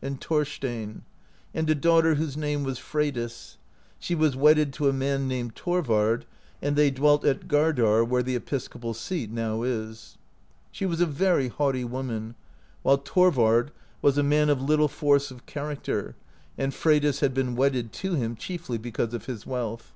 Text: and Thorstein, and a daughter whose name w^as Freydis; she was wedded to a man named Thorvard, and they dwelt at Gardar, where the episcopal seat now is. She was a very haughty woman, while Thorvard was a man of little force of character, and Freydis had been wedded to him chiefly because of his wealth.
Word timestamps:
and 0.00 0.22
Thorstein, 0.22 1.02
and 1.52 1.68
a 1.68 1.74
daughter 1.74 2.14
whose 2.14 2.34
name 2.34 2.64
w^as 2.64 2.78
Freydis; 2.78 3.58
she 3.98 4.14
was 4.14 4.34
wedded 4.34 4.72
to 4.72 4.88
a 4.88 4.92
man 4.94 5.28
named 5.28 5.54
Thorvard, 5.54 6.24
and 6.62 6.76
they 6.76 6.90
dwelt 6.90 7.26
at 7.26 7.46
Gardar, 7.46 8.02
where 8.02 8.22
the 8.22 8.34
episcopal 8.34 8.94
seat 8.94 9.30
now 9.30 9.60
is. 9.62 10.16
She 10.70 10.86
was 10.86 11.02
a 11.02 11.04
very 11.04 11.48
haughty 11.48 11.84
woman, 11.84 12.36
while 12.82 12.96
Thorvard 12.96 13.70
was 14.00 14.16
a 14.16 14.22
man 14.22 14.48
of 14.48 14.62
little 14.62 14.88
force 14.88 15.30
of 15.30 15.44
character, 15.44 16.16
and 16.56 16.72
Freydis 16.72 17.20
had 17.20 17.34
been 17.34 17.54
wedded 17.54 17.92
to 17.92 18.14
him 18.14 18.34
chiefly 18.34 18.78
because 18.78 19.12
of 19.12 19.26
his 19.26 19.46
wealth. 19.46 19.92